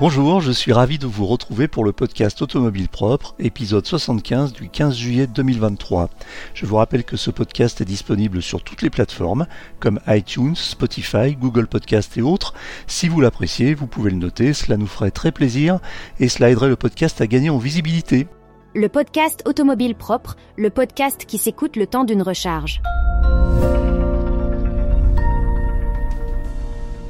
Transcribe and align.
Bonjour, 0.00 0.40
je 0.40 0.50
suis 0.50 0.72
ravi 0.72 0.98
de 0.98 1.06
vous 1.06 1.24
retrouver 1.24 1.68
pour 1.68 1.84
le 1.84 1.92
podcast 1.92 2.42
Automobile 2.42 2.88
Propre, 2.88 3.36
épisode 3.38 3.86
75 3.86 4.52
du 4.52 4.68
15 4.68 4.96
juillet 4.96 5.28
2023. 5.28 6.10
Je 6.52 6.66
vous 6.66 6.76
rappelle 6.76 7.04
que 7.04 7.16
ce 7.16 7.30
podcast 7.30 7.80
est 7.80 7.84
disponible 7.84 8.42
sur 8.42 8.64
toutes 8.64 8.82
les 8.82 8.90
plateformes, 8.90 9.46
comme 9.78 10.00
iTunes, 10.08 10.56
Spotify, 10.56 11.36
Google 11.36 11.68
Podcast 11.68 12.18
et 12.18 12.22
autres. 12.22 12.54
Si 12.88 13.08
vous 13.08 13.20
l'appréciez, 13.20 13.74
vous 13.74 13.86
pouvez 13.86 14.10
le 14.10 14.16
noter, 14.16 14.52
cela 14.52 14.76
nous 14.76 14.88
ferait 14.88 15.12
très 15.12 15.30
plaisir 15.30 15.78
et 16.18 16.28
cela 16.28 16.50
aiderait 16.50 16.68
le 16.68 16.76
podcast 16.76 17.20
à 17.20 17.28
gagner 17.28 17.50
en 17.50 17.58
visibilité. 17.58 18.26
Le 18.74 18.88
podcast 18.88 19.44
Automobile 19.46 19.94
Propre, 19.94 20.34
le 20.56 20.70
podcast 20.70 21.24
qui 21.24 21.38
s'écoute 21.38 21.76
le 21.76 21.86
temps 21.86 22.04
d'une 22.04 22.22
recharge. 22.22 22.82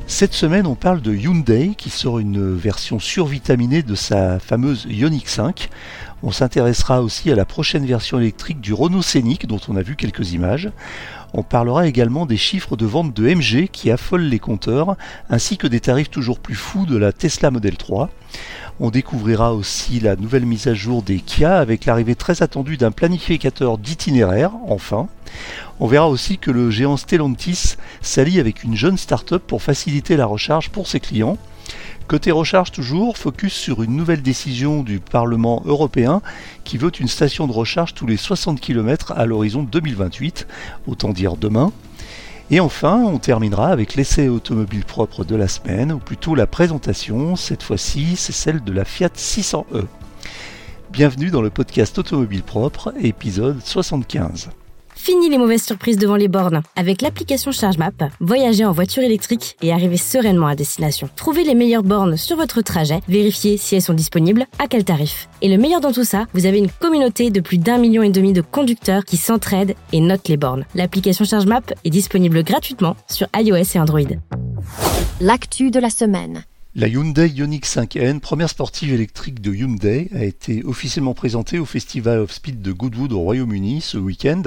Cette 0.07 0.35
semaine, 0.35 0.67
on 0.67 0.75
parle 0.75 1.01
de 1.01 1.15
Hyundai 1.15 1.75
qui 1.77 1.89
sort 1.89 2.19
une 2.19 2.55
version 2.55 2.99
survitaminée 2.99 3.83
de 3.83 3.95
sa 3.95 4.39
fameuse 4.39 4.87
Ioniq 4.89 5.27
5. 5.27 5.71
On 6.23 6.31
s'intéressera 6.31 7.03
aussi 7.03 7.33
à 7.33 7.35
la 7.35 7.47
prochaine 7.47 7.87
version 7.87 8.21
électrique 8.21 8.61
du 8.61 8.75
Renault 8.75 9.01
Scénic 9.01 9.47
dont 9.47 9.61
on 9.67 9.77
a 9.77 9.83
vu 9.83 9.97
quelques 9.97 10.33
images. 10.33 10.71
On 11.37 11.43
parlera 11.43 11.89
également 11.89 12.27
des 12.27 12.37
chiffres 12.37 12.77
de 12.77 12.87
vente 12.87 13.13
de 13.13 13.35
MG 13.35 13.67
qui 13.67 13.91
affolent 13.91 14.23
les 14.23 14.39
compteurs, 14.39 14.97
ainsi 15.29 15.57
que 15.57 15.67
des 15.67 15.81
tarifs 15.81 16.09
toujours 16.09 16.39
plus 16.39 16.55
fous 16.55 16.87
de 16.87 16.97
la 16.97 17.13
Tesla 17.13 17.51
Model 17.51 17.77
3. 17.77 18.09
On 18.79 18.91
découvrira 18.91 19.53
aussi 19.53 19.99
la 19.99 20.15
nouvelle 20.15 20.47
mise 20.47 20.69
à 20.69 20.75
jour 20.75 21.03
des 21.03 21.19
Kia 21.19 21.59
avec 21.59 21.87
l'arrivée 21.87 22.15
très 22.15 22.45
attendue 22.45 22.77
d'un 22.77 22.93
planificateur 22.93 23.79
d'itinéraire, 23.79 24.53
enfin. 24.69 25.09
On 25.81 25.89
verra 25.89 26.09
aussi 26.09 26.39
que 26.39 26.53
le 26.53 26.71
géant 26.71 26.97
Stellantis 26.97 27.75
s'allie 28.01 28.39
avec 28.39 28.63
une 28.63 28.77
jeune 28.77 28.97
start-up 28.97 29.43
pour 29.45 29.61
faciliter 29.61 30.17
la 30.17 30.27
recharge 30.27 30.71
pour 30.71 30.87
ses 30.87 31.01
clients. 31.01 31.37
Côté 32.07 32.31
recharge 32.33 32.71
toujours, 32.71 33.17
focus 33.17 33.55
sur 33.55 33.83
une 33.83 33.97
nouvelle 33.97 34.21
décision 34.21 34.83
du 34.83 35.01
Parlement 35.01 35.63
européen 35.65 36.21
qui 36.63 36.77
veut 36.77 36.93
une 37.01 37.09
station 37.09 37.47
de 37.47 37.53
recharge 37.53 37.95
tous 37.95 38.07
les 38.07 38.19
60 38.19 38.61
km 38.61 39.13
à 39.13 39.25
l'horizon 39.25 39.63
2028, 39.63 40.47
autant 40.87 41.11
dire 41.11 41.37
demain. 41.37 41.73
Et 42.51 42.61
enfin, 42.61 43.03
on 43.03 43.19
terminera 43.19 43.69
avec 43.69 43.95
l'essai 43.95 44.29
automobile 44.29 44.85
propre 44.85 45.25
de 45.25 45.35
la 45.35 45.49
semaine, 45.49 45.93
ou 45.93 45.99
plutôt 45.99 46.35
la 46.35 46.47
présentation, 46.47 47.37
cette 47.37 47.63
fois-ci 47.63 48.17
c'est 48.17 48.33
celle 48.33 48.63
de 48.63 48.73
la 48.73 48.85
Fiat 48.85 49.09
600e. 49.17 49.87
Bienvenue 50.93 51.31
dans 51.31 51.43
le 51.43 51.51
podcast 51.51 51.97
Automobile 51.97 52.43
propre, 52.43 52.93
épisode 53.01 53.63
75. 53.65 54.51
Fini 55.05 55.29
les 55.29 55.37
mauvaises 55.37 55.65
surprises 55.65 55.99
devant 55.99 56.17
les 56.17 56.29
bornes. 56.29 56.63
Avec 56.77 57.03
l'application 57.03 57.53
ChargeMap, 57.53 58.05
voyagez 58.21 58.65
en 58.65 58.73
voiture 58.73 59.03
électrique 59.03 59.55
et 59.61 59.71
arrivez 59.71 59.99
sereinement 59.99 60.47
à 60.47 60.55
destination. 60.55 61.11
Trouvez 61.15 61.45
les 61.45 61.55
meilleures 61.55 61.83
bornes 61.83 62.17
sur 62.17 62.39
votre 62.39 62.63
trajet, 62.63 63.03
vérifiez 63.07 63.59
si 63.59 63.75
elles 63.75 63.83
sont 63.83 63.93
disponibles, 63.93 64.47
à 64.59 64.67
quel 64.67 64.83
tarif. 64.83 65.29
Et 65.43 65.51
le 65.51 65.59
meilleur 65.59 65.83
dans 65.83 65.93
tout 65.93 66.05
ça, 66.05 66.25
vous 66.33 66.47
avez 66.47 66.57
une 66.57 66.71
communauté 66.71 67.29
de 67.29 67.41
plus 67.41 67.59
d'un 67.59 67.77
million 67.77 68.03
et 68.03 68.09
demi 68.09 68.33
de 68.33 68.41
conducteurs 68.41 69.05
qui 69.05 69.19
s'entraident 69.19 69.75
et 69.93 70.01
notent 70.01 70.29
les 70.29 70.39
bornes. 70.39 70.65
L'application 70.75 71.27
ChargeMap 71.27 71.75
est 71.85 71.91
disponible 71.91 72.43
gratuitement 72.43 72.97
sur 73.07 73.27
iOS 73.37 73.75
et 73.75 73.79
Android. 73.79 74.01
L'actu 75.21 75.71
de 75.71 75.81
la 75.81 75.91
semaine. 75.91 76.45
La 76.77 76.89
Hyundai 76.89 77.29
Ioniq 77.29 77.65
5N, 77.67 78.19
première 78.19 78.51
sportive 78.51 78.93
électrique 78.93 79.41
de 79.41 79.55
Hyundai, 79.55 80.11
a 80.13 80.25
été 80.25 80.65
officiellement 80.65 81.15
présentée 81.15 81.61
au 81.61 81.65
Festival 81.65 82.19
of 82.19 82.33
Speed 82.33 82.63
de 82.63 82.73
Goodwood 82.73 83.13
au 83.13 83.21
Royaume-Uni 83.21 83.81
ce 83.81 83.97
week-end. 83.97 84.43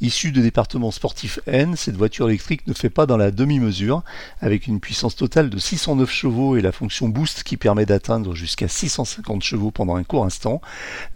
Issue 0.00 0.30
de 0.30 0.40
département 0.40 0.92
sportif 0.92 1.40
N, 1.48 1.74
cette 1.74 1.96
voiture 1.96 2.28
électrique 2.28 2.68
ne 2.68 2.72
fait 2.72 2.88
pas 2.88 3.06
dans 3.06 3.16
la 3.16 3.32
demi-mesure, 3.32 4.04
avec 4.40 4.68
une 4.68 4.78
puissance 4.78 5.16
totale 5.16 5.50
de 5.50 5.58
609 5.58 6.08
chevaux 6.08 6.56
et 6.56 6.60
la 6.60 6.70
fonction 6.70 7.08
boost 7.08 7.42
qui 7.42 7.56
permet 7.56 7.84
d'atteindre 7.84 8.36
jusqu'à 8.36 8.68
650 8.68 9.42
chevaux 9.42 9.72
pendant 9.72 9.96
un 9.96 10.04
court 10.04 10.24
instant. 10.24 10.60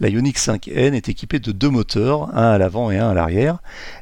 La 0.01 0.09
Ioniq 0.09 0.37
5N 0.37 0.95
est 0.95 1.09
équipée 1.09 1.39
de 1.39 1.53
deux 1.53 1.71
moteurs, 1.71 2.37
un 2.37 2.51
à 2.51 2.59
l'avant 2.59 2.91
et 2.91 2.99
un 2.99 3.11
à 3.11 3.15
l'arrière. 3.15 3.59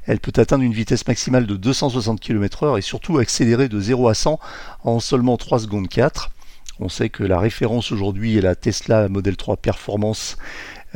Elle 0.06 0.18
peut 0.18 0.32
atteindre 0.40 0.64
une 0.64 0.72
vitesse 0.72 1.06
maximale 1.06 1.46
de 1.46 1.56
260 1.56 2.18
km/h 2.20 2.78
et 2.78 2.82
surtout 2.82 3.18
accélérer 3.18 3.68
de 3.68 3.78
0 3.78 4.08
à 4.08 4.14
100 4.14 4.40
en 4.84 4.98
seulement 4.98 5.36
3 5.36 5.58
secondes 5.58 5.88
4. 5.88 6.30
On 6.80 6.88
sait 6.88 7.08
que 7.08 7.24
la 7.24 7.40
référence 7.40 7.90
aujourd'hui 7.90 8.36
est 8.36 8.40
la 8.40 8.54
Tesla 8.54 9.08
Model 9.08 9.36
3 9.36 9.56
Performance 9.56 10.36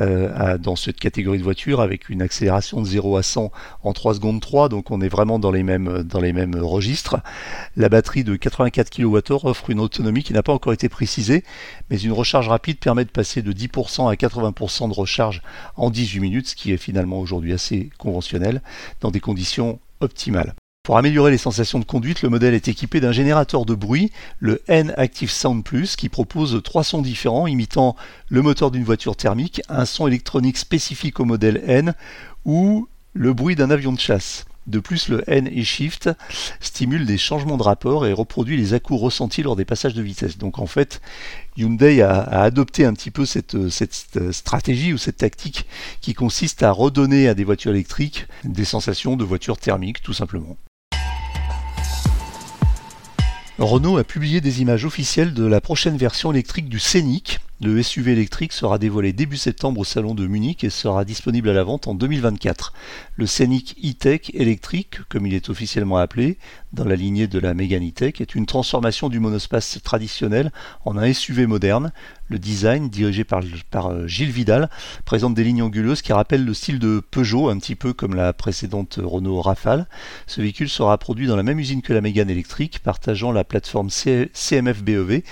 euh, 0.01 0.57
dans 0.57 0.75
cette 0.75 0.99
catégorie 0.99 1.39
de 1.39 1.43
voiture 1.43 1.83
avec 1.83 2.09
une 2.09 2.23
accélération 2.23 2.81
de 2.81 2.87
0 2.87 3.17
à 3.19 3.23
100 3.23 3.51
en 3.83 3.93
3 3.93 4.15
secondes 4.15 4.41
3, 4.41 4.71
donc 4.71 4.91
on 4.91 5.03
est 5.03 5.09
vraiment 5.09 5.39
dans 5.39 5.51
les 5.51 5.63
mêmes, 5.63 6.03
dans 6.03 6.21
les 6.21 6.33
mêmes 6.33 6.55
registres. 6.55 7.19
La 7.77 7.91
batterie 7.91 8.25
de 8.25 8.37
84 8.37 8.89
kWh 8.91 9.45
offre 9.45 9.69
une 9.69 9.81
autonomie 9.81 10.23
qui 10.23 10.33
n'a 10.33 10.43
pas 10.43 10.55
encore 10.55 10.73
été 10.73 10.89
précisée, 10.89 11.45
mais 11.91 11.99
une 11.99 12.13
recharge 12.13 12.49
rapide 12.49 12.79
permet 12.79 13.05
de 13.05 13.11
passer 13.11 13.43
de 13.43 13.53
10% 13.53 14.11
à 14.11 14.15
80% 14.15 14.89
de 14.89 14.95
recharge 14.95 15.43
en 15.77 15.91
18 15.91 16.21
minutes, 16.21 16.49
ce 16.49 16.57
qui 16.57 16.73
est 16.73 16.79
finalement 16.79 17.19
aujourd'hui 17.19 17.53
assez 17.53 17.91
conventionnel, 17.99 18.63
dans 19.01 19.11
des 19.11 19.21
conditions 19.21 19.79
optimales. 20.01 20.55
Pour 20.85 20.99
améliorer 20.99 21.31
les 21.31 21.39
sensations 21.39 21.79
de 21.79 21.85
conduite, 21.85 22.23
le 22.23 22.29
modèle 22.29 22.55
est 22.55 22.67
équipé 22.67 22.99
d'un 22.99 23.13
générateur 23.13 23.65
de 23.65 23.77
bruit, 23.77 24.11
le 24.41 24.63
N 24.67 24.93
Active 24.97 25.31
Sound 25.31 25.63
Plus, 25.63 25.95
qui 25.95 26.09
propose 26.09 26.61
trois 26.65 26.83
sons 26.83 27.03
différents 27.03 27.47
imitant 27.47 27.95
le 28.29 28.43
moteur 28.43 28.73
d'une 28.73 28.83
voiture 28.83 29.15
thermique, 29.15 29.63
un 29.69 29.85
son 29.85 30.09
électronique 30.09 30.59
spécifique 30.59 31.21
au 31.21 31.25
modèle 31.25 31.63
N 31.69 31.95
ou 32.45 32.89
le 33.13 33.33
bruit 33.33 33.55
d'un 33.55 33.71
avion 33.71 33.93
de 33.93 34.01
chasse. 34.01 34.45
De 34.67 34.81
plus, 34.81 35.09
le 35.09 35.23
N 35.31 35.49
et 35.53 35.63
Shift 35.63 36.11
stimule 36.59 37.07
des 37.07 37.17
changements 37.17 37.59
de 37.59 37.63
rapport 37.63 38.05
et 38.05 38.13
reproduit 38.13 38.57
les 38.57 38.75
à 38.75 38.81
ressentis 38.91 39.45
lors 39.45 39.55
des 39.55 39.65
passages 39.65 39.95
de 39.95 40.03
vitesse. 40.03 40.37
Donc 40.37 40.59
en 40.59 40.67
fait, 40.67 41.01
Hyundai 41.57 42.03
a, 42.03 42.23
adopté 42.23 42.85
un 42.85 42.95
petit 42.95 43.13
peu 43.13 43.25
cette, 43.25 43.69
cette, 43.69 44.33
stratégie 44.33 44.93
ou 44.93 44.99
cette 44.99 45.19
tactique 45.19 45.69
qui 46.01 46.13
consiste 46.13 46.65
à 46.65 46.73
redonner 46.73 47.29
à 47.29 47.35
des 47.35 47.45
voitures 47.45 47.71
électriques 47.71 48.27
des 48.43 48.65
sensations 48.65 49.17
de 49.17 49.23
voiture 49.23 49.59
thermique, 49.59 50.03
tout 50.03 50.13
simplement. 50.13 50.57
Renault 53.59 53.99
a 53.99 54.05
publié 54.05 54.41
des 54.41 54.63
images 54.63 54.87
officielles 54.87 55.35
de 55.35 55.45
la 55.45 55.61
prochaine 55.61 55.99
version 55.99 56.33
électrique 56.33 56.71
du 56.71 56.79
Scénic. 56.79 57.39
Le 57.61 57.83
SUV 57.83 58.13
électrique 58.13 58.55
sera 58.55 58.79
dévoilé 58.79 59.13
début 59.13 59.37
septembre 59.37 59.81
au 59.81 59.85
salon 59.85 60.15
de 60.15 60.27
Munich 60.27 60.65
et 60.65 60.71
sera 60.71 61.05
disponible 61.05 61.51
à 61.51 61.53
la 61.53 61.63
vente 61.63 61.87
en 61.87 61.95
2024. 61.95 62.73
Le 63.17 63.27
Scénic 63.27 63.77
E-Tech 63.85 64.31
électrique, 64.33 65.01
comme 65.11 65.27
il 65.27 65.35
est 65.35 65.51
officiellement 65.51 65.99
appelé, 65.99 66.39
dans 66.73 66.85
la 66.85 66.97
lignée 66.97 67.27
de 67.27 67.39
la 67.39 67.55
Mégane 67.55 67.89
E-Tech, 67.89 68.21
est 68.21 68.35
une 68.35 68.47
transformation 68.47 69.09
du 69.09 69.21
monospace 69.21 69.79
traditionnel 69.83 70.51
en 70.85 70.97
un 70.97 71.13
SUV 71.13 71.47
moderne. 71.47 71.93
Le 72.29 72.39
design, 72.39 72.89
dirigé 72.89 73.25
par, 73.25 73.43
euh, 73.91 74.07
Gilles 74.07 74.31
Vidal, 74.31 74.71
présente 75.05 75.35
des 75.35 75.45
lignes 75.45 75.63
anguleuses 75.63 76.03
qui 76.03 76.13
rappellent 76.13 76.45
le 76.45 76.55
style 76.55 76.79
de 76.79 77.01
Peugeot, 77.11 77.51
un 77.51 77.59
petit 77.59 77.75
peu 77.75 77.93
comme 77.93 78.15
la 78.15 78.33
précédente 78.33 78.99
Renault 79.03 79.43
Rafale. 79.43 79.87
Ce 80.27 80.41
véhicule 80.41 80.69
sera 80.69 80.97
produit 80.97 81.27
dans 81.27 81.37
la 81.37 81.43
même 81.43 81.59
usine 81.59 81.83
que 81.83 81.93
la 81.93 82.01
Mégane 82.01 82.31
électrique, 82.31 82.81
partageant 82.83 83.33
la 83.33 83.45
plateforme 83.45 83.91
CMF 83.91 84.83
BEV. 84.83 85.23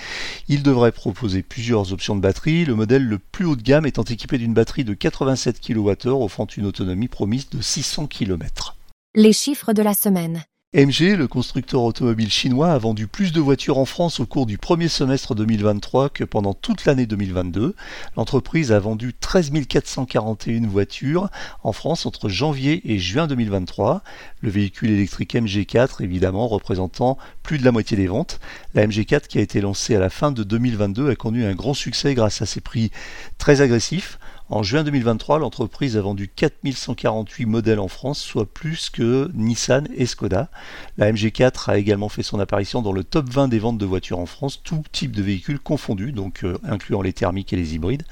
Il 0.49 0.63
devrait 0.63 0.93
proposer 0.93 1.43
plusieurs 1.43 1.93
options 1.93 2.17
de 2.17 2.21
batterie, 2.21 2.65
le 2.65 2.75
modèle 2.75 3.05
le 3.05 3.19
plus 3.19 3.47
haut 3.47 3.57
de 3.57 3.63
gamme 3.63 3.87
étant 3.87 4.05
équipé 4.05 4.39
d'une 4.39 4.55
batterie 4.55 4.85
de 4.85 4.95
87 4.95 5.61
kWh 5.61 6.09
offrant 6.09 6.47
une 6.57 6.67
autonomie 6.67 7.09
promise 7.09 7.49
de 7.49 7.63
600 7.63 8.07
km. 8.07 8.77
Les 9.15 9.33
chiffres 9.33 9.73
de 9.73 9.83
la 9.83 9.95
semaine. 9.95 10.45
MG, 10.73 11.17
le 11.17 11.27
constructeur 11.27 11.83
automobile 11.83 12.31
chinois, 12.31 12.71
a 12.71 12.79
vendu 12.79 13.09
plus 13.09 13.33
de 13.33 13.41
voitures 13.41 13.79
en 13.79 13.87
France 13.87 14.21
au 14.21 14.27
cours 14.27 14.47
du 14.47 14.57
premier 14.57 14.87
semestre 14.87 15.35
2023 15.35 16.11
que 16.11 16.23
pendant 16.23 16.55
toute 16.55 16.85
l'année 16.85 17.07
2022. 17.07 17.75
L'entreprise 18.17 18.71
a 18.71 18.79
vendu 18.79 19.13
13 19.13 19.51
441 19.69 20.69
voitures 20.69 21.29
en 21.65 21.73
France 21.73 22.07
entre 22.07 22.29
janvier 22.29 22.83
et 22.85 23.01
juin 23.01 23.27
2023. 23.27 24.05
Le 24.43 24.49
véhicule 24.49 24.91
électrique 24.91 25.35
MG4, 25.35 26.05
évidemment, 26.05 26.47
représentant 26.47 27.19
plus 27.43 27.59
de 27.59 27.65
la 27.65 27.73
moitié 27.73 27.97
des 27.97 28.07
ventes. 28.07 28.39
La 28.75 28.87
MG4, 28.87 29.27
qui 29.27 29.39
a 29.39 29.43
été 29.43 29.61
lancée 29.61 29.97
à 29.97 29.99
la 29.99 30.09
fin 30.09 30.31
de 30.31 30.45
2022, 30.45 31.11
a 31.11 31.17
connu 31.17 31.45
un 31.45 31.55
grand 31.55 31.75
succès 31.75 32.15
grâce 32.15 32.43
à 32.43 32.47
ses 32.47 32.61
prix 32.61 32.93
très 33.39 33.61
agressifs. 33.61 34.21
En 34.53 34.65
juin 34.65 34.83
2023, 34.83 35.39
l'entreprise 35.39 35.97
a 35.97 36.01
vendu 36.01 36.27
4148 36.27 37.47
modèles 37.47 37.79
en 37.79 37.87
France, 37.87 38.19
soit 38.19 38.53
plus 38.53 38.91
que 38.91 39.31
Nissan 39.33 39.87
et 39.95 40.07
Skoda. 40.07 40.51
La 40.99 41.13
MG4 41.13 41.71
a 41.71 41.79
également 41.79 42.09
fait 42.09 42.25
son 42.25 42.41
apparition 42.41 42.83
dans 42.83 42.91
le 42.91 43.05
top 43.05 43.29
20 43.29 43.47
des 43.47 43.61
ventes 43.61 43.79
de 43.79 43.87
voitures 43.87 44.19
en 44.19 44.27
France, 44.27 44.61
tout 44.65 44.83
type 44.91 45.15
de 45.15 45.23
véhicules 45.23 45.61
confondus, 45.61 46.11
donc 46.11 46.43
euh, 46.43 46.59
incluant 46.65 47.01
les 47.01 47.13
thermiques 47.13 47.53
et 47.53 47.57
les 47.57 47.77
hybrides. 47.77 48.03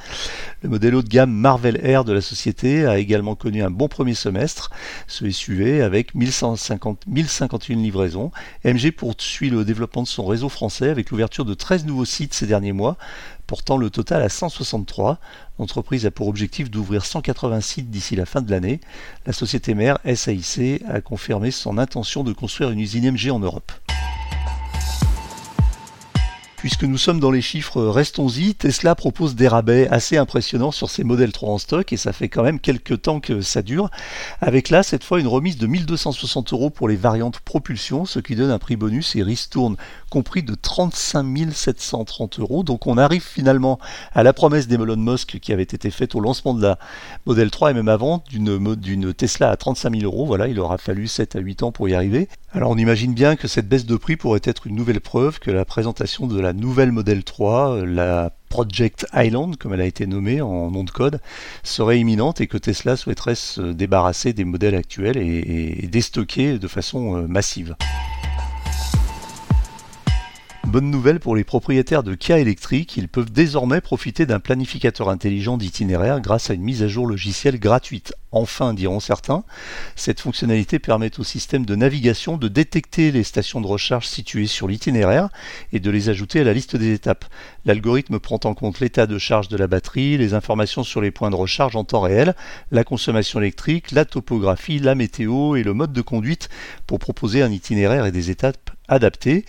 Le 0.63 0.69
modèle 0.69 0.95
haut 0.95 1.03
de 1.03 1.09
gamme 1.09 1.33
Marvel 1.33 1.81
Air 1.83 2.05
de 2.05 2.13
la 2.13 2.21
société 2.21 2.87
a 2.87 2.99
également 2.99 3.35
connu 3.35 3.61
un 3.65 3.71
bon 3.71 3.89
premier 3.89 4.15
semestre, 4.15 4.71
ce 5.09 5.29
SUV 5.29 5.83
avec 5.83 6.15
1150, 6.15 7.05
1051 7.09 7.75
livraisons. 7.79 8.31
MG 8.65 8.93
poursuit 8.93 9.51
le 9.51 9.65
développement 9.65 10.05
de 10.05 10.09
son 10.09 10.25
réseau 10.25 10.49
français 10.49 10.89
avec 10.89 11.11
l'ouverture 11.11 11.45
de 11.45 11.55
13 11.55 11.85
nouveaux 11.85 12.05
sites 12.05 12.33
ces 12.33 12.47
derniers 12.47 12.73
mois, 12.73 12.97
portant 13.49 13.79
le 13.79 13.91
total 13.91 14.23
à 14.23 14.29
163. 14.29 15.19
L'entreprise 15.59 16.07
a 16.07 16.13
pour 16.13 16.29
objectif 16.29 16.71
d'ouvrir 16.71 17.05
180 17.05 17.61
sites 17.63 17.91
d'ici 17.91 18.15
la 18.15 18.27
fin 18.27 18.43
de 18.43 18.51
l'année. 18.51 18.79
La 19.27 19.33
société 19.33 19.75
mère 19.75 19.99
SAIC 20.05 20.85
a 20.87 21.01
confirmé 21.01 21.51
son 21.51 21.79
intention 21.79 22.23
de 22.23 22.33
construire 22.33 22.71
une 22.71 22.79
usine 22.79 23.11
MG 23.11 23.31
en 23.33 23.41
Europe. 23.41 23.73
Puisque 26.59 26.83
nous 26.83 26.99
sommes 26.99 27.21
dans 27.21 27.31
les 27.31 27.41
chiffres, 27.41 27.81
restons-y. 27.85 28.57
Tesla 28.57 28.97
propose 28.97 29.37
des 29.37 29.47
rabais 29.47 29.87
assez 29.91 30.17
impressionnants 30.17 30.73
sur 30.73 30.91
ses 30.91 31.05
modèles 31.05 31.31
3 31.31 31.51
en 31.51 31.59
stock 31.59 31.93
et 31.93 31.97
ça 31.97 32.13
fait 32.13 32.29
quand 32.29 32.43
même 32.43 32.59
quelques 32.59 33.01
temps 33.03 33.21
que 33.21 33.43
ça 33.43 33.63
dure. 33.63 33.91
Avec 34.41 34.69
là, 34.69 34.83
cette 34.83 35.05
fois, 35.05 35.21
une 35.21 35.29
remise 35.29 35.57
de 35.57 35.69
1260 35.69 36.53
euros 36.53 36.71
pour 36.71 36.89
les 36.89 36.97
variantes 36.97 37.39
propulsion, 37.39 38.07
ce 38.07 38.19
qui 38.19 38.35
donne 38.35 38.51
un 38.51 38.59
prix 38.59 38.75
bonus 38.75 39.15
et 39.15 39.23
ristourne 39.23 39.77
compris 40.11 40.43
de 40.43 40.57
35 40.57 41.53
730 41.53 42.41
euros. 42.41 42.65
Donc 42.65 42.89
on 42.89 42.99
arrive 42.99 43.23
finalement 43.23 43.79
à 44.13 44.25
la 44.25 44.33
promesse 44.33 44.67
d'Elon 44.67 44.97
Musk 44.97 45.39
qui 45.39 45.53
avait 45.53 45.63
été 45.63 45.93
faite 45.93 46.17
au 46.17 46.21
lancement 46.21 46.55
de 46.55 46.63
la 46.63 46.79
modèle 47.25 47.53
3 47.53 47.71
et 47.71 47.75
même 47.75 47.89
avant 47.89 48.25
d'une 48.33 49.15
Tesla 49.15 49.51
à 49.51 49.57
35 49.57 49.95
000 49.97 50.13
euros. 50.13 50.27
Voilà, 50.27 50.49
il 50.49 50.59
aura 50.59 50.77
fallu 50.77 51.07
7 51.07 51.37
à 51.37 51.39
8 51.39 51.63
ans 51.63 51.71
pour 51.71 51.89
y 51.89 51.95
arriver. 51.95 52.29
Alors 52.53 52.71
on 52.71 52.79
imagine 52.79 53.15
bien 53.15 53.37
que 53.37 53.47
cette 53.47 53.69
baisse 53.69 53.87
de 53.87 53.97
prix 53.97 54.17
pourrait 54.17 54.41
être 54.43 54.67
une 54.67 54.75
nouvelle 54.75 55.01
preuve 55.01 55.39
que 55.39 55.51
la 55.51 55.65
présentation 55.65 56.27
de 56.27 56.41
la 56.41 56.48
nouvelle 56.53 56.93
modèle 56.93 57.25
3, 57.25 57.85
la 57.85 58.33
Project 58.49 59.07
Island, 59.15 59.57
comme 59.57 59.75
elle 59.75 59.81
a 59.81 59.87
été 59.87 60.07
nommée 60.07 60.41
en 60.41 60.71
nom 60.71 60.85
de 60.85 60.91
code, 60.91 61.21
serait 61.63 61.99
imminente 61.99 62.41
et 62.41 62.47
que 62.47 62.59
Tesla 62.59 62.97
souhaiterait 62.97 63.35
se 63.35 63.61
débarrasser 63.61 64.33
des 64.33 64.45
modèles 64.45 64.75
actuels 64.75 65.17
et, 65.17 65.85
et 65.85 65.87
déstocker 65.87 66.59
de 66.59 66.69
façon 66.69 67.17
euh, 67.17 67.27
massive. 67.27 67.77
Bonne 70.69 70.91
nouvelle 70.91 71.19
pour 71.19 71.35
les 71.35 71.45
propriétaires 71.45 72.03
de 72.03 72.15
Kia 72.15 72.39
électriques, 72.39 72.99
ils 72.99 73.09
peuvent 73.09 73.33
désormais 73.33 73.81
profiter 73.81 74.27
d'un 74.27 74.39
planificateur 74.39 75.09
intelligent 75.09 75.57
d'itinéraire 75.57 76.21
grâce 76.21 76.51
à 76.51 76.53
une 76.53 76.61
mise 76.61 76.83
à 76.83 76.89
jour 76.89 77.07
logicielle 77.07 77.59
gratuite. 77.59 78.13
Enfin, 78.33 78.75
diront 78.75 79.01
certains, 79.01 79.45
cette 79.97 80.21
fonctionnalité 80.21 80.79
permet 80.79 81.19
au 81.19 81.25
système 81.25 81.65
de 81.65 81.75
navigation 81.75 82.37
de 82.37 82.49
détecter 82.49 83.11
les 83.13 83.25
stations 83.25 83.63
de 83.63 83.67
recharge 83.67 84.07
situées 84.07 84.47
sur 84.47 84.69
l'itinéraire 84.69 85.31
et 85.73 85.81
de 85.81 85.91
les 85.91 86.11
ajouter 86.11 86.41
à 86.41 86.45
la 86.45 86.53
liste 86.53 86.77
des 86.77 86.93
étapes. 86.93 87.25
L'algorithme 87.65 88.19
prend 88.19 88.41
en 88.45 88.53
compte 88.53 88.81
l'état 88.81 89.07
de 89.07 89.17
charge 89.17 89.49
de 89.49 89.57
la 89.57 89.69
batterie, 89.69 90.19
les 90.19 90.35
informations 90.35 90.85
sur 90.85 91.01
les 91.01 91.11
points 91.11 91.31
de 91.31 91.37
recharge 91.37 91.77
en 91.77 91.85
temps 91.85 92.03
réel, 92.03 92.35
la 92.73 92.85
consommation 92.85 93.41
électrique, 93.41 93.91
la 93.91 94.05
topographie, 94.05 94.81
la 94.81 94.95
météo 94.95 95.57
et 95.57 95.63
le 95.63 95.73
mode 95.73 95.95
de 95.95 96.03
conduite 96.03 96.51
pour 96.87 96.99
proposer 96.99 97.41
un 97.41 97.51
itinéraire 97.51 98.05
et 98.05 98.13
des 98.13 98.29
étapes 98.29 98.68
adaptées. 98.89 99.45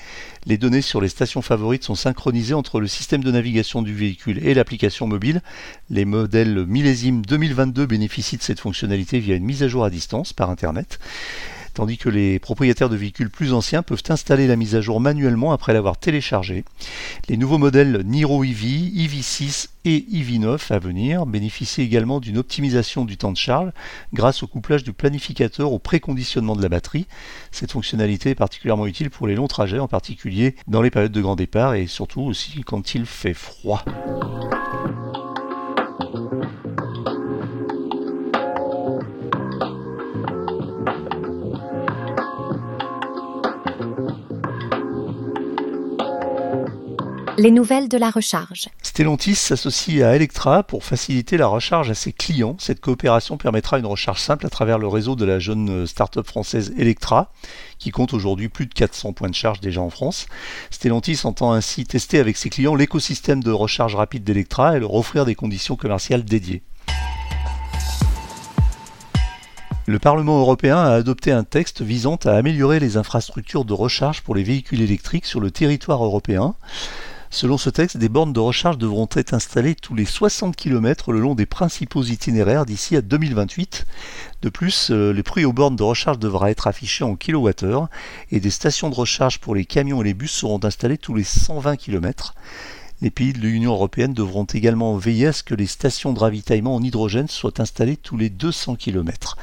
Les 0.45 0.57
données 0.57 0.81
sur 0.81 1.01
les 1.01 1.09
stations 1.09 1.41
favorites 1.41 1.83
sont 1.83 1.95
synchronisées 1.95 2.53
entre 2.53 2.79
le 2.79 2.87
système 2.87 3.23
de 3.23 3.31
navigation 3.31 3.81
du 3.81 3.93
véhicule 3.93 4.45
et 4.45 4.53
l'application 4.53 5.07
mobile. 5.07 5.41
Les 5.89 6.05
modèles 6.05 6.65
millésime 6.65 7.25
2022 7.25 7.85
bénéficient 7.85 8.37
de 8.37 8.43
cette 8.43 8.59
fonctionnalité 8.59 9.19
via 9.19 9.35
une 9.35 9.45
mise 9.45 9.63
à 9.63 9.67
jour 9.67 9.83
à 9.83 9.89
distance 9.89 10.33
par 10.33 10.49
Internet 10.49 10.99
tandis 11.73 11.97
que 11.97 12.09
les 12.09 12.39
propriétaires 12.39 12.89
de 12.89 12.95
véhicules 12.95 13.29
plus 13.29 13.53
anciens 13.53 13.83
peuvent 13.83 14.03
installer 14.09 14.47
la 14.47 14.55
mise 14.55 14.75
à 14.75 14.81
jour 14.81 14.99
manuellement 14.99 15.51
après 15.51 15.73
l'avoir 15.73 15.97
téléchargée. 15.97 16.63
Les 17.27 17.37
nouveaux 17.37 17.57
modèles 17.57 18.03
Niro 18.05 18.43
EV, 18.43 18.91
EV6 18.95 19.69
et 19.85 20.05
EV9 20.11 20.73
à 20.73 20.79
venir 20.79 21.25
bénéficient 21.25 21.81
également 21.81 22.19
d'une 22.19 22.37
optimisation 22.37 23.05
du 23.05 23.17
temps 23.17 23.31
de 23.31 23.37
charge 23.37 23.71
grâce 24.13 24.43
au 24.43 24.47
couplage 24.47 24.83
du 24.83 24.93
planificateur 24.93 25.71
au 25.71 25.79
préconditionnement 25.79 26.55
de 26.55 26.61
la 26.61 26.69
batterie. 26.69 27.07
Cette 27.51 27.71
fonctionnalité 27.71 28.31
est 28.31 28.35
particulièrement 28.35 28.87
utile 28.87 29.09
pour 29.09 29.27
les 29.27 29.35
longs 29.35 29.47
trajets, 29.47 29.79
en 29.79 29.87
particulier 29.87 30.55
dans 30.67 30.81
les 30.81 30.91
périodes 30.91 31.11
de 31.11 31.21
grand 31.21 31.35
départ 31.35 31.75
et 31.75 31.87
surtout 31.87 32.21
aussi 32.21 32.61
quand 32.61 32.95
il 32.95 33.05
fait 33.05 33.33
froid. 33.33 33.83
Les 47.39 47.51
nouvelles 47.51 47.87
de 47.87 47.97
la 47.97 48.09
recharge. 48.09 48.67
Stellantis 48.83 49.35
s'associe 49.35 50.03
à 50.03 50.13
Electra 50.13 50.61
pour 50.61 50.83
faciliter 50.83 51.37
la 51.37 51.47
recharge 51.47 51.89
à 51.89 51.93
ses 51.93 52.11
clients. 52.11 52.57
Cette 52.59 52.81
coopération 52.81 53.37
permettra 53.37 53.79
une 53.79 53.85
recharge 53.85 54.19
simple 54.19 54.45
à 54.45 54.49
travers 54.49 54.77
le 54.77 54.89
réseau 54.89 55.15
de 55.15 55.23
la 55.23 55.39
jeune 55.39 55.87
start-up 55.87 56.27
française 56.27 56.73
Electra, 56.77 57.31
qui 57.77 57.91
compte 57.91 58.13
aujourd'hui 58.13 58.49
plus 58.49 58.65
de 58.65 58.73
400 58.73 59.13
points 59.13 59.29
de 59.29 59.35
charge 59.35 59.61
déjà 59.61 59.79
en 59.79 59.89
France. 59.89 60.25
Stellantis 60.69 61.21
entend 61.23 61.53
ainsi 61.53 61.85
tester 61.85 62.19
avec 62.19 62.35
ses 62.35 62.49
clients 62.49 62.75
l'écosystème 62.75 63.41
de 63.41 63.51
recharge 63.51 63.95
rapide 63.95 64.25
d'Electra 64.25 64.75
et 64.75 64.81
leur 64.81 64.93
offrir 64.93 65.23
des 65.23 65.35
conditions 65.35 65.77
commerciales 65.77 66.25
dédiées. 66.25 66.61
Le 69.85 69.97
Parlement 69.97 70.39
européen 70.39 70.77
a 70.77 70.91
adopté 70.91 71.31
un 71.31 71.45
texte 71.45 71.81
visant 71.81 72.17
à 72.25 72.33
améliorer 72.33 72.81
les 72.81 72.97
infrastructures 72.97 73.63
de 73.63 73.73
recharge 73.73 74.21
pour 74.23 74.35
les 74.35 74.43
véhicules 74.43 74.81
électriques 74.81 75.25
sur 75.25 75.39
le 75.39 75.51
territoire 75.51 76.03
européen. 76.03 76.53
Selon 77.31 77.59
ce 77.59 77.69
texte, 77.69 77.97
des 77.97 78.09
bornes 78.09 78.33
de 78.33 78.39
recharge 78.39 78.79
devront 78.79 79.07
être 79.13 79.35
installées 79.35 79.75
tous 79.75 79.93
les 79.93 80.05
60 80.05 80.55
km 80.55 81.11
le 81.11 81.19
long 81.19 81.35
des 81.35 81.45
principaux 81.45 82.01
itinéraires 82.01 82.65
d'ici 82.65 82.95
à 82.95 83.01
2028. 83.01 83.85
De 84.41 84.49
plus, 84.49 84.89
euh, 84.89 85.13
les 85.13 85.21
prix 85.21 85.45
aux 85.45 85.53
bornes 85.53 85.75
de 85.75 85.83
recharge 85.83 86.17
devra 86.17 86.49
être 86.49 86.65
affichés 86.65 87.03
en 87.03 87.15
kWh 87.15 87.85
et 88.31 88.39
des 88.39 88.49
stations 88.49 88.89
de 88.89 88.95
recharge 88.95 89.39
pour 89.39 89.53
les 89.53 89.65
camions 89.65 90.01
et 90.01 90.05
les 90.05 90.15
bus 90.15 90.31
seront 90.31 90.59
installées 90.63 90.97
tous 90.97 91.13
les 91.13 91.23
120 91.23 91.75
km. 91.75 92.33
Les 93.01 93.11
pays 93.11 93.31
de 93.31 93.39
l'Union 93.39 93.71
européenne 93.71 94.13
devront 94.13 94.43
également 94.43 94.97
veiller 94.97 95.27
à 95.27 95.33
ce 95.33 95.41
que 95.41 95.55
les 95.55 95.67
stations 95.67 96.11
de 96.11 96.19
ravitaillement 96.19 96.75
en 96.75 96.83
hydrogène 96.83 97.29
soient 97.29 97.61
installées 97.61 97.95
tous 97.95 98.17
les 98.17 98.29
200 98.29 98.75
km. 98.75 99.37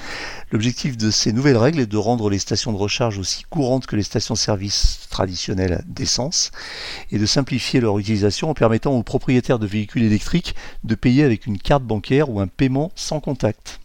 L'objectif 0.53 0.99
de 0.99 1.11
ces 1.11 1.33
nouvelles 1.33 1.57
règles 1.57 1.81
est 1.81 1.87
de 1.87 1.97
rendre 1.97 2.29
les 2.29 2.39
stations 2.39 2.71
de 2.73 2.77
recharge 2.77 3.19
aussi 3.19 3.45
courantes 3.49 3.87
que 3.87 3.97
les 3.97 4.03
stations-service 4.03 5.07
traditionnelles 5.09 5.83
d'essence 5.87 6.51
et 7.11 7.19
de 7.19 7.25
simplifier 7.25 7.81
leur 7.81 7.99
utilisation 7.99 8.51
en 8.51 8.55
permettant 8.55 8.93
aux 8.93 9.03
propriétaires 9.03 9.59
de 9.59 9.67
véhicules 9.67 10.05
électriques 10.05 10.55
de 10.85 10.95
payer 10.95 11.25
avec 11.25 11.47
une 11.47 11.59
carte 11.59 11.83
bancaire 11.83 12.29
ou 12.29 12.41
un 12.41 12.49
paiement 12.49 12.93
sans 12.95 13.21
contact. 13.21 13.81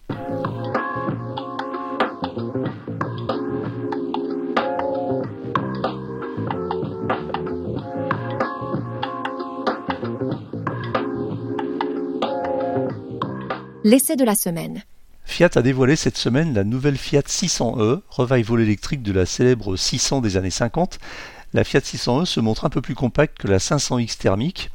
L'essai 13.83 14.15
de 14.15 14.23
la 14.23 14.35
semaine. 14.35 14.83
Fiat 15.23 15.49
a 15.55 15.63
dévoilé 15.63 15.95
cette 15.95 16.17
semaine 16.17 16.53
la 16.53 16.63
nouvelle 16.63 16.97
Fiat 16.97 17.21
600e, 17.21 18.01
revival 18.09 18.61
électrique 18.61 19.01
de 19.01 19.11
la 19.11 19.25
célèbre 19.25 19.75
600 19.75 20.21
des 20.21 20.37
années 20.37 20.51
50. 20.51 20.99
La 21.53 21.65
Fiat 21.65 21.81
600e 21.81 22.24
se 22.24 22.39
montre 22.39 22.63
un 22.63 22.70
peu 22.70 22.79
plus 22.79 22.96
compacte 22.96 23.38
que 23.38 23.48
la 23.48 23.58
500X 23.58 24.17
thermique. 24.17 24.72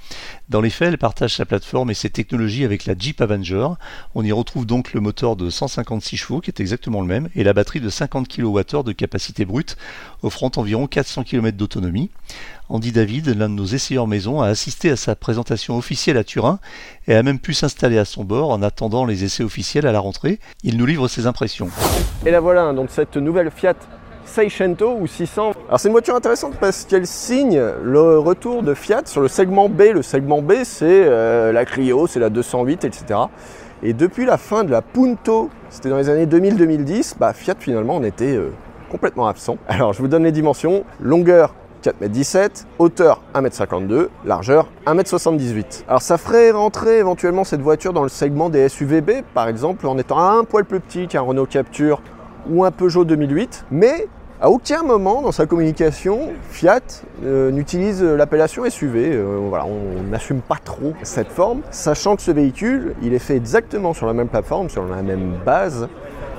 Dans 0.50 0.60
les 0.60 0.68
faits, 0.68 0.88
elle 0.88 0.98
partage 0.98 1.34
sa 1.34 1.46
plateforme 1.46 1.90
et 1.90 1.94
ses 1.94 2.10
technologies 2.10 2.64
avec 2.64 2.84
la 2.84 2.94
Jeep 2.98 3.22
Avenger. 3.22 3.68
On 4.14 4.22
y 4.22 4.30
retrouve 4.30 4.66
donc 4.66 4.92
le 4.92 5.00
moteur 5.00 5.36
de 5.36 5.48
156 5.48 6.18
chevaux 6.18 6.40
qui 6.42 6.50
est 6.50 6.60
exactement 6.60 7.00
le 7.00 7.06
même 7.06 7.30
et 7.34 7.44
la 7.44 7.54
batterie 7.54 7.80
de 7.80 7.88
50 7.88 8.28
kWh 8.28 8.84
de 8.84 8.92
capacité 8.92 9.46
brute, 9.46 9.78
offrant 10.22 10.50
environ 10.56 10.86
400 10.86 11.24
km 11.24 11.56
d'autonomie. 11.56 12.10
Andy 12.68 12.92
David, 12.92 13.28
l'un 13.28 13.48
de 13.48 13.54
nos 13.54 13.64
essayeurs 13.64 14.06
maison, 14.06 14.42
a 14.42 14.48
assisté 14.48 14.90
à 14.90 14.96
sa 14.96 15.16
présentation 15.16 15.78
officielle 15.78 16.18
à 16.18 16.24
Turin 16.24 16.58
et 17.08 17.14
a 17.14 17.22
même 17.22 17.38
pu 17.38 17.54
s'installer 17.54 17.96
à 17.96 18.04
son 18.04 18.24
bord 18.24 18.50
en 18.50 18.60
attendant 18.60 19.06
les 19.06 19.24
essais 19.24 19.44
officiels 19.44 19.86
à 19.86 19.92
la 19.92 20.00
rentrée. 20.00 20.40
Il 20.62 20.76
nous 20.76 20.86
livre 20.86 21.08
ses 21.08 21.26
impressions. 21.26 21.70
Et 22.26 22.30
là 22.30 22.40
voilà, 22.40 22.72
donc 22.74 22.90
cette 22.90 23.16
nouvelle 23.16 23.50
Fiat 23.50 23.76
Seicento 24.26 24.96
ou 25.00 25.06
600. 25.06 25.52
Alors 25.68 25.80
c'est 25.80 25.88
une 25.88 25.92
voiture 25.92 26.14
intéressante 26.14 26.54
parce 26.60 26.84
qu'elle 26.84 27.06
signe 27.06 27.60
le 27.82 28.18
retour 28.18 28.62
de 28.62 28.74
Fiat 28.74 29.02
sur 29.06 29.20
le 29.20 29.28
segment 29.28 29.68
B. 29.68 29.82
Le 29.94 30.02
segment 30.02 30.42
B 30.42 30.52
c'est 30.64 31.04
euh, 31.06 31.52
la 31.52 31.64
Clio, 31.64 32.06
c'est 32.06 32.20
la 32.20 32.30
208, 32.30 32.84
etc. 32.84 33.20
Et 33.82 33.92
depuis 33.92 34.24
la 34.24 34.38
fin 34.38 34.64
de 34.64 34.70
la 34.70 34.82
Punto, 34.82 35.50
c'était 35.70 35.88
dans 35.88 35.98
les 35.98 36.08
années 36.08 36.26
2000-2010, 36.26 37.14
bah, 37.18 37.32
Fiat 37.32 37.56
finalement 37.58 37.96
en 37.96 38.02
était 38.02 38.34
euh, 38.34 38.52
complètement 38.90 39.26
absent. 39.26 39.58
Alors 39.68 39.92
je 39.92 40.00
vous 40.00 40.08
donne 40.08 40.24
les 40.24 40.32
dimensions. 40.32 40.84
Longueur 41.00 41.54
4,17 41.82 42.36
m, 42.38 42.50
hauteur 42.78 43.20
1,52 43.34 43.98
m, 43.98 44.08
largeur 44.24 44.68
1,78 44.86 45.56
m. 45.56 45.62
Alors 45.88 46.02
ça 46.02 46.18
ferait 46.18 46.50
rentrer 46.50 46.98
éventuellement 46.98 47.44
cette 47.44 47.60
voiture 47.60 47.92
dans 47.92 48.02
le 48.02 48.08
segment 48.08 48.48
des 48.48 48.68
SUVB, 48.68 49.22
par 49.34 49.48
exemple, 49.48 49.86
en 49.86 49.96
étant 49.98 50.18
un 50.18 50.44
poil 50.44 50.64
plus 50.64 50.80
petit 50.80 51.06
qu'un 51.06 51.20
Renault 51.20 51.46
Capture 51.46 52.00
ou 52.50 52.64
un 52.64 52.70
Peugeot 52.70 53.04
2008, 53.04 53.66
mais 53.70 54.08
à 54.40 54.50
aucun 54.50 54.82
moment 54.82 55.22
dans 55.22 55.32
sa 55.32 55.46
communication, 55.46 56.32
Fiat 56.50 56.80
euh, 57.24 57.50
n'utilise 57.50 58.02
l'appellation 58.02 58.68
SUV. 58.68 59.12
Euh, 59.12 59.38
on 59.64 60.02
n'assume 60.10 60.40
pas 60.40 60.58
trop 60.62 60.92
cette 61.02 61.30
forme, 61.30 61.62
sachant 61.70 62.16
que 62.16 62.22
ce 62.22 62.30
véhicule, 62.32 62.94
il 63.02 63.14
est 63.14 63.18
fait 63.18 63.36
exactement 63.36 63.94
sur 63.94 64.06
la 64.06 64.12
même 64.12 64.28
plateforme, 64.28 64.68
sur 64.68 64.84
la 64.86 65.02
même 65.02 65.32
base 65.44 65.88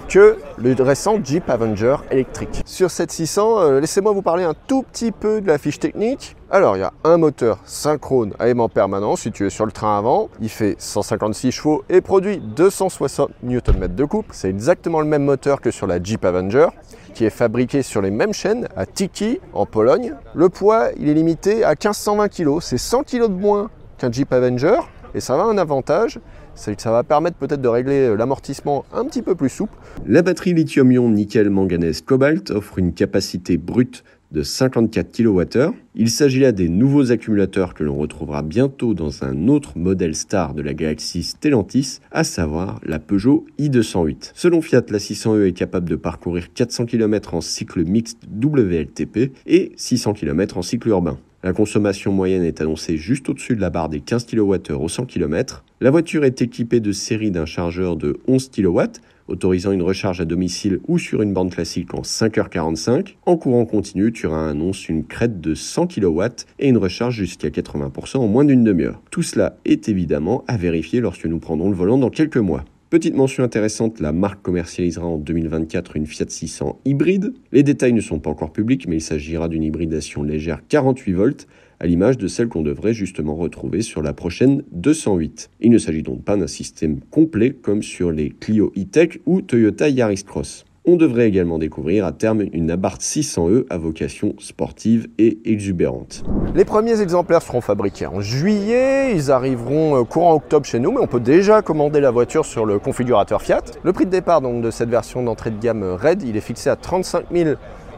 que 0.08 0.38
le 0.58 0.74
récent 0.82 1.18
Jeep 1.24 1.50
Avenger 1.50 1.98
électrique. 2.12 2.62
Sur 2.66 2.92
cette 2.92 3.12
600, 3.12 3.60
euh, 3.60 3.80
laissez-moi 3.80 4.12
vous 4.14 4.22
parler 4.22 4.44
un 4.44 4.54
tout 4.68 4.84
petit 4.84 5.12
peu 5.12 5.42
de 5.42 5.48
la 5.48 5.58
fiche 5.58 5.80
technique. 5.80 6.36
Alors, 6.50 6.78
il 6.78 6.80
y 6.80 6.84
a 6.84 6.94
un 7.04 7.18
moteur 7.18 7.60
synchrone 7.66 8.34
à 8.40 8.48
aimant 8.48 8.70
permanent 8.70 9.16
situé 9.16 9.50
sur 9.50 9.66
le 9.66 9.72
train 9.72 9.98
avant. 9.98 10.30
Il 10.40 10.50
fait 10.50 10.76
156 10.80 11.52
chevaux 11.52 11.84
et 11.90 12.02
produit 12.02 12.38
260 12.38 13.32
Nm 13.44 13.88
de 13.96 14.06
couple. 14.06 14.30
C'est 14.32 14.50
exactement 14.50 15.02
le 15.02 15.08
même 15.08 15.24
moteur 15.24 15.60
que 15.60 15.72
sur 15.72 15.88
la 15.88 16.02
Jeep 16.02 16.24
Avenger, 16.24 16.68
qui 17.14 17.26
est 17.26 17.30
fabriqué 17.30 17.82
sur 17.82 18.02
les 18.02 18.12
mêmes 18.12 18.34
chaînes 18.34 18.68
à 18.78 18.86
Tiki, 18.86 19.40
en 19.54 19.66
Pologne. 19.66 20.14
Le 20.34 20.48
poids, 20.48 20.90
il 20.98 21.10
est 21.10 21.14
limité 21.14 21.66
à 21.66 21.72
1520 21.72 22.30
kg. 22.30 22.60
C'est 22.62 22.78
100 22.78 23.04
kg 23.04 23.24
de 23.24 23.28
moins 23.28 23.70
qu'un 23.98 24.12
Jeep 24.12 24.32
Avenger. 24.32 24.80
Et 25.14 25.20
ça 25.20 25.34
a 25.34 25.38
un 25.38 25.58
avantage, 25.58 26.20
ça 26.58 26.92
va 26.92 27.04
permettre 27.04 27.38
peut-être 27.38 27.62
de 27.62 27.68
régler 27.68 28.16
l'amortissement 28.16 28.86
un 28.94 29.06
petit 29.06 29.22
peu 29.22 29.36
plus 29.36 29.50
souple. 29.50 29.78
La 30.06 30.22
batterie 30.22 30.54
lithium-ion 30.54 31.10
nickel 31.10 31.50
manganèse 31.50 32.02
cobalt 32.02 32.52
offre 32.52 32.80
une 32.80 32.94
capacité 32.94 33.58
brute 33.58 34.04
de 34.32 34.44
54 34.44 35.12
kWh. 35.12 35.72
Il 35.96 36.10
s'agit 36.10 36.40
là 36.40 36.52
des 36.52 36.70
nouveaux 36.70 37.12
accumulateurs 37.12 37.74
que 37.74 37.84
l'on 37.84 37.96
retrouvera 37.96 38.42
bientôt 38.42 38.94
dans 38.94 39.24
un 39.24 39.48
autre 39.48 39.78
modèle 39.78 40.16
star 40.16 40.54
de 40.54 40.62
la 40.62 40.74
galaxie 40.74 41.24
Stellantis, 41.24 42.00
à 42.12 42.24
savoir 42.24 42.80
la 42.84 43.00
Peugeot 43.00 43.46
i208. 43.60 44.32
Selon 44.34 44.62
Fiat, 44.62 44.84
la 44.90 45.00
600e 45.00 45.48
est 45.48 45.54
capable 45.54 45.90
de 45.90 45.96
parcourir 45.96 46.54
400 46.54 46.86
km 46.86 47.36
en 47.36 47.42
cycle 47.42 47.84
mixte 47.86 48.20
WLTP 48.44 49.32
et 49.46 49.72
600 49.78 50.14
km 50.14 50.58
en 50.58 50.62
cycle 50.62 50.90
urbain. 50.90 51.18
La 51.44 51.54
consommation 51.54 52.12
moyenne 52.12 52.44
est 52.44 52.62
annoncée 52.62 52.98
juste 52.98 53.30
au-dessus 53.30 53.56
de 53.56 53.62
la 53.62 53.70
barre 53.70 53.90
des 53.90 54.00
15 54.00 54.26
kWh 54.26 54.74
au 54.74 54.90
100 54.90 55.06
km. 55.06 55.64
La 55.82 55.92
voiture 55.92 56.26
est 56.26 56.42
équipée 56.42 56.80
de 56.80 56.92
série 56.92 57.30
d'un 57.30 57.46
chargeur 57.46 57.96
de 57.96 58.18
11 58.28 58.50
kW, 58.50 58.82
autorisant 59.28 59.72
une 59.72 59.84
recharge 59.84 60.20
à 60.20 60.26
domicile 60.26 60.80
ou 60.88 60.98
sur 60.98 61.22
une 61.22 61.34
bande 61.34 61.52
classique 61.52 61.94
en 61.94 62.02
5h45. 62.02 63.18
En 63.28 63.38
courant 63.38 63.66
continu, 63.68 64.12
Turin 64.12 64.50
annonce 64.50 64.90
une 64.90 65.06
crête 65.06 65.40
de 65.40 65.54
100 65.54 65.86
kW 65.88 66.24
et 66.58 66.70
une 66.70 66.78
recharge 66.78 67.16
jusqu'à 67.16 67.50
80% 67.50 68.18
en 68.18 68.28
moins 68.28 68.44
d'une 68.44 68.64
demi-heure. 68.64 69.00
Tout 69.12 69.22
cela 69.22 69.58
est 69.64 69.90
évidemment 69.90 70.44
à 70.48 70.58
vérifier 70.58 71.02
lorsque 71.02 71.28
nous 71.28 71.40
prendrons 71.40 71.70
le 71.70 71.76
volant 71.76 72.00
dans 72.00 72.10
quelques 72.10 72.38
mois. 72.38 72.66
Petite 72.90 73.16
mention 73.16 73.44
intéressante, 73.44 74.00
la 74.00 74.14
marque 74.14 74.42
commercialisera 74.42 75.06
en 75.06 75.18
2024 75.18 75.98
une 75.98 76.08
Fiat 76.08 76.30
600 76.30 76.80
hybride. 76.86 77.34
Les 77.52 77.62
détails 77.62 77.92
ne 77.92 78.00
sont 78.00 78.20
pas 78.20 78.30
encore 78.30 78.54
publics, 78.54 78.88
mais 78.88 78.96
il 78.96 79.02
s'agira 79.02 79.50
d'une 79.50 79.64
hybridation 79.64 80.24
légère 80.24 80.62
48 80.70 81.12
volts, 81.12 81.48
à 81.82 81.86
l'image 81.86 82.18
de 82.18 82.30
celle 82.30 82.48
qu'on 82.48 82.62
devrait 82.62 82.94
justement 82.94 83.36
retrouver 83.36 83.82
sur 83.82 84.02
la 84.02 84.14
prochaine 84.14 84.64
208. 84.72 85.50
Il 85.60 85.72
ne 85.72 85.80
s'agit 85.80 86.02
donc 86.02 86.24
pas 86.24 86.38
d'un 86.38 86.48
système 86.48 87.02
complet 87.12 87.52
comme 87.52 87.84
sur 87.84 88.10
les 88.10 88.30
Clio 88.30 88.72
e-Tech 88.78 89.20
ou 89.26 89.42
Toyota 89.42 89.90
Yaris 89.90 90.24
Cross. 90.26 90.64
On 90.90 90.96
devrait 90.96 91.28
également 91.28 91.58
découvrir 91.58 92.06
à 92.06 92.14
terme 92.14 92.44
une 92.54 92.72
Abarth 92.72 93.02
600e 93.02 93.66
à 93.70 93.78
vocation 93.78 94.36
sportive 94.40 95.10
et 95.18 95.38
exubérante. 95.44 96.24
Les 96.56 96.64
premiers 96.64 97.02
exemplaires 97.02 97.42
seront 97.42 97.60
fabriqués 97.60 98.08
en 98.08 98.22
juillet, 98.22 99.14
ils 99.14 99.30
arriveront 99.30 100.00
euh, 100.00 100.06
courant 100.06 100.34
octobre 100.34 100.66
chez 100.66 100.80
nous, 100.80 100.94
mais 100.94 101.02
on 101.02 101.08
peut 101.08 101.20
déjà 101.20 101.62
commander 101.62 102.00
la 102.00 102.10
voiture 102.10 102.46
sur 102.46 102.66
le 102.66 102.80
configurateur 102.80 103.42
Fiat. 103.42 103.64
Le 103.84 103.92
prix 103.92 104.06
de 104.06 104.12
départ 104.12 104.40
de 104.40 104.72
cette 104.72 104.88
version 104.88 105.22
d'entrée 105.22 105.52
de 105.52 105.60
gamme 105.60 105.84
Red, 105.84 106.24
il 106.24 106.38
est 106.38 106.42
fixé 106.42 106.70
à 106.70 106.78
35 106.78 107.26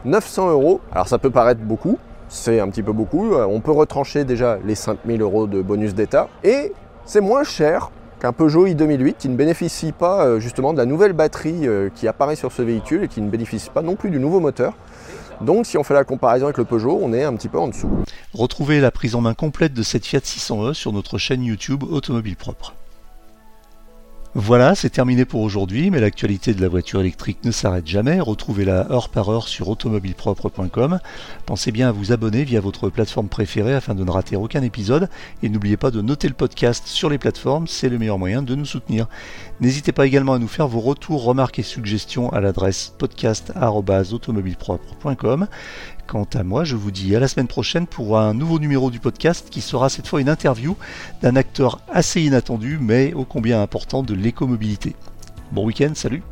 900 0.04 0.50
euros. 0.50 0.80
Alors 0.90 1.06
ça 1.06 1.18
peut 1.18 1.30
paraître 1.30 1.60
beaucoup, 1.60 1.96
c'est 2.28 2.58
un 2.58 2.68
petit 2.70 2.82
peu 2.82 2.92
beaucoup. 2.92 3.34
Euh, 3.34 3.46
on 3.48 3.60
peut 3.60 3.70
retrancher 3.70 4.24
déjà 4.24 4.58
les 4.66 4.74
5000 4.74 5.22
euros 5.22 5.46
de 5.46 5.62
bonus 5.62 5.94
d'État. 5.94 6.28
Et 6.42 6.72
c'est 7.04 7.20
moins 7.20 7.44
cher 7.44 7.92
qu'un 8.20 8.32
Peugeot 8.32 8.66
i2008 8.68 9.14
qui 9.18 9.28
ne 9.28 9.36
bénéficie 9.36 9.92
pas 9.92 10.24
euh, 10.24 10.40
justement 10.40 10.72
de 10.72 10.78
la 10.78 10.86
nouvelle 10.86 11.12
batterie 11.12 11.66
euh, 11.66 11.88
qui 11.94 12.06
apparaît 12.06 12.36
sur 12.36 12.52
ce 12.52 12.62
véhicule 12.62 13.04
et 13.04 13.08
qui 13.08 13.20
ne 13.20 13.28
bénéficie 13.28 13.70
pas 13.70 13.82
non 13.82 13.96
plus 13.96 14.10
du 14.10 14.20
nouveau 14.20 14.38
moteur. 14.38 14.74
Donc 15.40 15.66
si 15.66 15.78
on 15.78 15.84
fait 15.84 15.94
la 15.94 16.04
comparaison 16.04 16.44
avec 16.46 16.58
le 16.58 16.64
Peugeot, 16.64 16.98
on 17.02 17.12
est 17.12 17.24
un 17.24 17.34
petit 17.34 17.48
peu 17.48 17.58
en 17.58 17.68
dessous. 17.68 17.90
Retrouvez 18.34 18.80
la 18.80 18.90
prise 18.90 19.14
en 19.14 19.22
main 19.22 19.34
complète 19.34 19.72
de 19.72 19.82
cette 19.82 20.06
Fiat 20.06 20.20
600e 20.20 20.74
sur 20.74 20.92
notre 20.92 21.18
chaîne 21.18 21.42
YouTube 21.42 21.82
Automobile 21.82 22.36
Propre. 22.36 22.74
Voilà, 24.36 24.76
c'est 24.76 24.90
terminé 24.90 25.24
pour 25.24 25.40
aujourd'hui, 25.40 25.90
mais 25.90 25.98
l'actualité 25.98 26.54
de 26.54 26.60
la 26.60 26.68
voiture 26.68 27.00
électrique 27.00 27.38
ne 27.42 27.50
s'arrête 27.50 27.88
jamais. 27.88 28.20
Retrouvez-la 28.20 28.88
heure 28.92 29.08
par 29.08 29.28
heure 29.28 29.48
sur 29.48 29.68
automobilepropre.com. 29.68 31.00
Pensez 31.46 31.72
bien 31.72 31.88
à 31.88 31.92
vous 31.92 32.12
abonner 32.12 32.44
via 32.44 32.60
votre 32.60 32.90
plateforme 32.90 33.26
préférée 33.26 33.74
afin 33.74 33.96
de 33.96 34.04
ne 34.04 34.10
rater 34.10 34.36
aucun 34.36 34.62
épisode. 34.62 35.08
Et 35.42 35.48
n'oubliez 35.48 35.76
pas 35.76 35.90
de 35.90 36.00
noter 36.00 36.28
le 36.28 36.34
podcast 36.34 36.86
sur 36.86 37.10
les 37.10 37.18
plateformes, 37.18 37.66
c'est 37.66 37.88
le 37.88 37.98
meilleur 37.98 38.20
moyen 38.20 38.42
de 38.42 38.54
nous 38.54 38.66
soutenir. 38.66 39.08
N'hésitez 39.60 39.90
pas 39.90 40.06
également 40.06 40.34
à 40.34 40.38
nous 40.38 40.46
faire 40.46 40.68
vos 40.68 40.78
retours, 40.78 41.24
remarques 41.24 41.58
et 41.58 41.64
suggestions 41.64 42.32
à 42.32 42.40
l'adresse 42.40 42.94
podcast.automobilepropre.com. 42.98 45.48
Quant 46.10 46.26
à 46.34 46.42
moi, 46.42 46.64
je 46.64 46.74
vous 46.74 46.90
dis 46.90 47.14
à 47.14 47.20
la 47.20 47.28
semaine 47.28 47.46
prochaine 47.46 47.86
pour 47.86 48.18
un 48.18 48.34
nouveau 48.34 48.58
numéro 48.58 48.90
du 48.90 48.98
podcast 48.98 49.46
qui 49.48 49.60
sera 49.60 49.88
cette 49.88 50.08
fois 50.08 50.20
une 50.20 50.28
interview 50.28 50.76
d'un 51.22 51.36
acteur 51.36 51.78
assez 51.88 52.20
inattendu 52.20 52.80
mais 52.80 53.14
ô 53.14 53.24
combien 53.24 53.62
important 53.62 54.02
de 54.02 54.14
l'écomobilité. 54.14 54.96
Bon 55.52 55.64
week-end, 55.64 55.92
salut 55.94 56.24